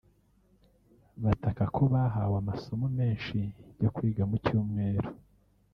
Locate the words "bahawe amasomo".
1.93-2.85